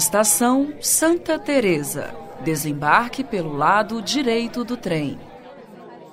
[0.00, 2.14] Estação Santa Teresa.
[2.42, 5.20] Desembarque pelo lado direito do trem.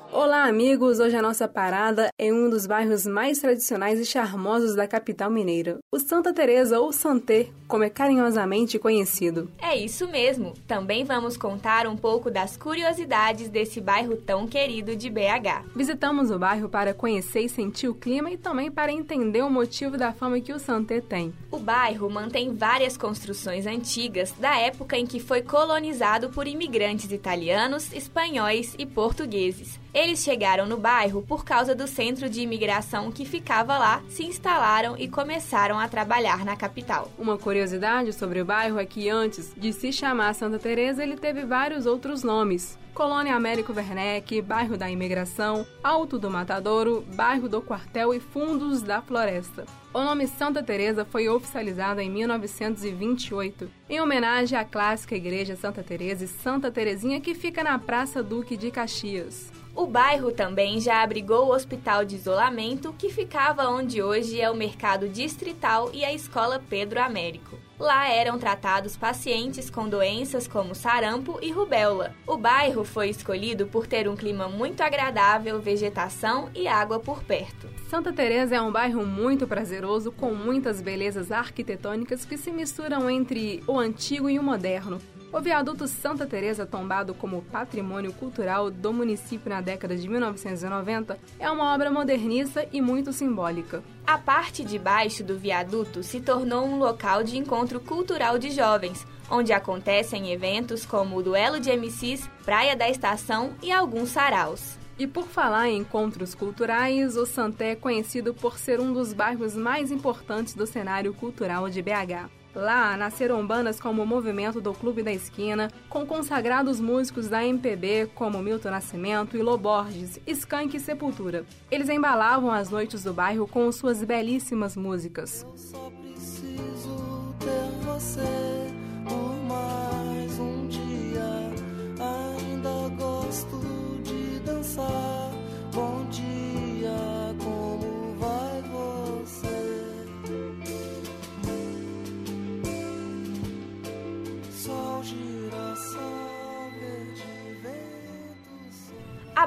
[0.10, 1.00] Olá, amigos!
[1.00, 5.30] Hoje a nossa parada é em um dos bairros mais tradicionais e charmosos da capital
[5.30, 9.52] mineira, o Santa Teresa ou Santé, como é carinhosamente conhecido.
[9.62, 10.54] É isso mesmo.
[10.66, 15.66] Também vamos contar um pouco das curiosidades desse bairro tão querido de BH.
[15.76, 19.98] Visitamos o bairro para conhecer e sentir o clima e também para entender o motivo
[19.98, 21.34] da fama que o Santé tem.
[21.52, 27.92] O bairro mantém várias construções antigas da época em que foi colonizado por imigrantes italianos,
[27.92, 29.78] espanhóis e portugueses.
[29.98, 34.96] Eles chegaram no bairro por causa do centro de imigração que ficava lá, se instalaram
[34.96, 37.12] e começaram a trabalhar na capital.
[37.18, 41.46] Uma curiosidade sobre o bairro é que antes de se chamar Santa Teresa, ele teve
[41.46, 42.78] vários outros nomes.
[42.94, 49.02] Colônia Américo Werneck, Bairro da Imigração, Alto do Matadouro, Bairro do Quartel e Fundos da
[49.02, 49.66] Floresta.
[49.92, 56.24] O nome Santa Teresa foi oficializado em 1928, em homenagem à clássica igreja Santa Teresa
[56.24, 59.52] e Santa Terezinha que fica na Praça Duque de Caxias.
[59.78, 64.56] O bairro também já abrigou o hospital de isolamento, que ficava onde hoje é o
[64.56, 67.60] mercado distrital e a escola Pedro Américo.
[67.80, 72.16] Lá eram tratados pacientes com doenças como sarampo e rubéola.
[72.26, 77.70] O bairro foi escolhido por ter um clima muito agradável, vegetação e água por perto.
[77.88, 83.64] Santa Teresa é um bairro muito prazeroso com muitas belezas arquitetônicas que se misturam entre
[83.68, 85.00] o antigo e o moderno.
[85.32, 91.52] O viaduto Santa Teresa, tombado como patrimônio cultural do município na década de 1990, é
[91.52, 93.84] uma obra modernista e muito simbólica.
[94.06, 99.06] A parte de baixo do viaduto se tornou um local de encontro cultural de jovens,
[99.30, 104.80] onde acontecem eventos como o Duelo de MCs, Praia da Estação e alguns saraus.
[104.98, 109.56] E por falar em encontros culturais, o Santé é conhecido por ser um dos bairros
[109.56, 112.32] mais importantes do cenário cultural de BH.
[112.58, 118.10] Lá nasceram bandas como o Movimento do Clube da Esquina, com consagrados músicos da MPB
[118.16, 121.46] como Milton Nascimento e Loborges, Skank e Sepultura.
[121.70, 125.46] Eles embalavam as noites do bairro com suas belíssimas músicas.
[125.48, 125.92] Eu só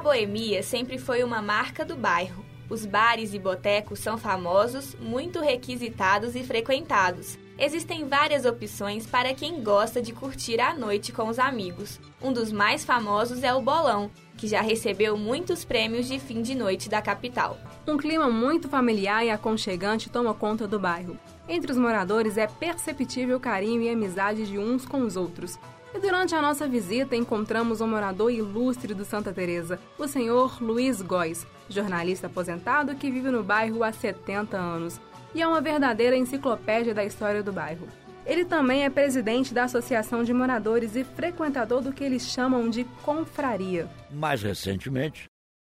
[0.00, 2.42] A boemia sempre foi uma marca do bairro.
[2.70, 7.38] Os bares e botecos são famosos, muito requisitados e frequentados.
[7.58, 12.00] Existem várias opções para quem gosta de curtir a noite com os amigos.
[12.18, 16.54] Um dos mais famosos é o Bolão, que já recebeu muitos prêmios de fim de
[16.54, 17.58] noite da capital.
[17.86, 21.18] Um clima muito familiar e aconchegante toma conta do bairro.
[21.46, 25.58] Entre os moradores é perceptível o carinho e amizade de uns com os outros.
[25.92, 31.02] E durante a nossa visita encontramos um morador ilustre do Santa Teresa, o senhor Luiz
[31.02, 35.00] Góes, jornalista aposentado que vive no bairro há 70 anos
[35.34, 37.88] e é uma verdadeira enciclopédia da história do bairro.
[38.24, 42.84] Ele também é presidente da Associação de Moradores e frequentador do que eles chamam de
[43.02, 43.88] confraria.
[44.10, 45.24] Mais recentemente,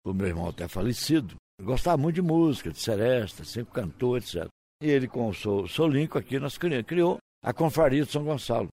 [0.05, 4.47] o meu irmão até falecido, gostava muito de música, de seresta, sempre cantou, etc.
[4.81, 8.67] E ele, com o Solinco aqui, nós criou a Confraria de São Gonçalo,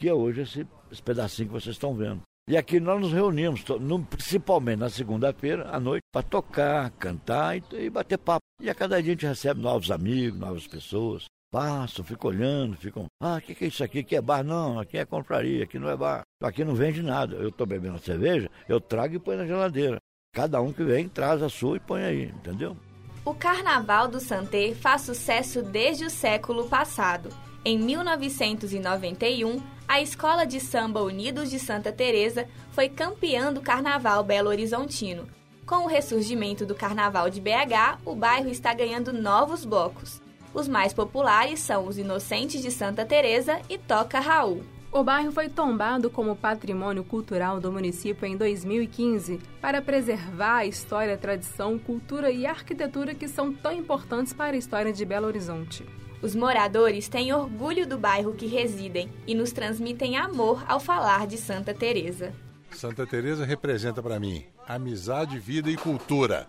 [0.00, 2.22] que é hoje esse, esse pedacinho que vocês estão vendo.
[2.48, 3.62] E aqui nós nos reunimos,
[4.08, 8.40] principalmente na segunda-feira à noite, para tocar, cantar e, e, bater papo.
[8.60, 11.26] E a cada dia a gente recebe novos amigos, novas pessoas.
[11.52, 13.06] Passam, ficam olhando, ficam.
[13.22, 14.00] Ah, o que, que é isso aqui?
[14.00, 14.42] Aqui é bar?
[14.42, 16.22] Não, aqui é compraria, aqui não é bar.
[16.42, 17.36] Aqui não vende nada.
[17.36, 19.98] Eu estou bebendo cerveja, eu trago e põe na geladeira.
[20.32, 22.76] Cada um que vem traz a sua e põe aí, entendeu?
[23.24, 27.28] O Carnaval do Santé faz sucesso desde o século passado.
[27.64, 34.48] Em 1991, a Escola de Samba Unidos de Santa Teresa foi campeã do Carnaval Belo
[34.48, 35.26] Horizontino.
[35.66, 40.22] Com o ressurgimento do Carnaval de BH, o bairro está ganhando novos blocos.
[40.54, 44.62] Os mais populares são os Inocentes de Santa Teresa e Toca Raul.
[44.92, 51.18] O bairro foi tombado como patrimônio cultural do município em 2015 para preservar a história,
[51.18, 55.84] tradição, cultura e arquitetura que são tão importantes para a história de Belo Horizonte.
[56.22, 61.38] Os moradores têm orgulho do bairro que residem e nos transmitem amor ao falar de
[61.38, 62.34] Santa Teresa.
[62.72, 66.46] Santa Teresa representa para mim amizade, vida e cultura.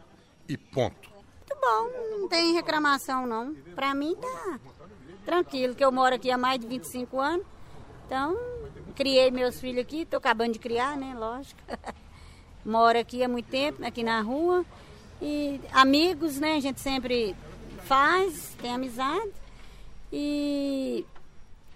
[0.48, 1.10] E ponto.
[1.10, 3.56] Muito bom, não tem reclamação não.
[3.74, 4.60] Para mim tá
[5.26, 7.46] tranquilo, que eu moro aqui há mais de 25 anos.
[8.06, 8.38] Então,
[8.94, 11.62] criei meus filhos aqui, tô acabando de criar, né, lógico.
[12.66, 14.66] moro aqui há muito tempo, aqui na rua.
[15.22, 17.36] E amigos, né, a gente sempre
[17.86, 19.41] faz, tem amizade.
[20.12, 21.06] E,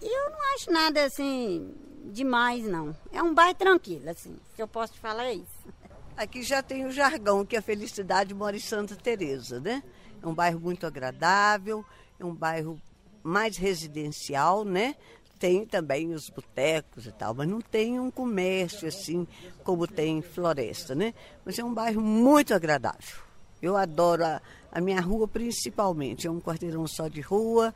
[0.01, 1.73] Eu não acho nada assim
[2.11, 2.95] demais, não.
[3.11, 4.35] É um bairro tranquilo, assim.
[4.55, 5.73] Se eu posso te falar é isso.
[6.15, 9.83] Aqui já tem o jargão que a felicidade mora em Santa Teresa, né?
[10.21, 11.83] É um bairro muito agradável,
[12.19, 12.79] é um bairro
[13.21, 14.95] mais residencial, né?
[15.37, 19.27] Tem também os botecos e tal, mas não tem um comércio assim
[19.63, 21.13] como tem Floresta, né?
[21.43, 23.17] Mas é um bairro muito agradável.
[23.61, 24.41] Eu adoro a,
[24.71, 27.73] a minha rua principalmente, é um quarteirão só de rua,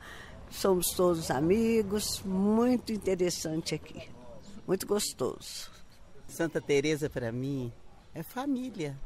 [0.50, 4.10] somos todos amigos, muito interessante aqui,
[4.68, 5.69] muito gostoso.
[6.28, 7.72] Santa Teresa para mim
[8.13, 8.98] é família.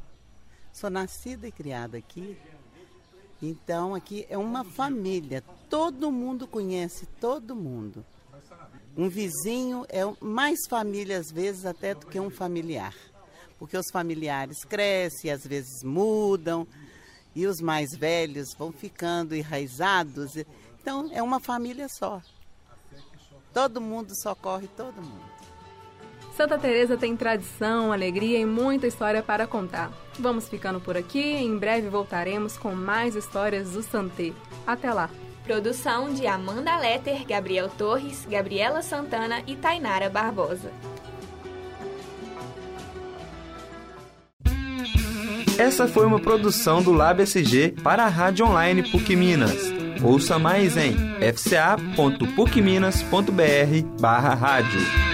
[0.72, 2.36] Sou nascida e criada aqui.
[3.40, 5.42] Então aqui é uma família.
[5.68, 8.04] Todo mundo conhece todo mundo.
[8.96, 12.94] Um vizinho é mais família às vezes até do que um familiar.
[13.58, 16.66] Porque os familiares crescem, às vezes mudam,
[17.34, 20.32] e os mais velhos vão ficando enraizados.
[20.84, 22.20] Então é uma família só.
[23.54, 25.24] Todo mundo socorre todo mundo.
[26.36, 29.90] Santa Teresa tem tradição, alegria e muita história para contar.
[30.18, 34.34] Vamos ficando por aqui, em breve voltaremos com mais histórias do Santé.
[34.66, 35.08] Até lá.
[35.44, 40.70] Produção de Amanda Letter, Gabriel Torres, Gabriela Santana e Tainara Barbosa.
[45.56, 49.73] Essa foi uma produção do Lab SG para a Rádio Online PUC Minas.
[50.02, 55.13] Ouça mais em fca.pucminas.br barra rádio.